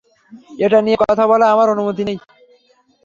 এটা 0.59 0.77
নিয়ে 0.85 0.97
কথা 1.01 1.23
বলার 1.27 1.49
আমার 1.53 1.67
অনুমতি 1.69 2.03
নেই। 2.05 2.17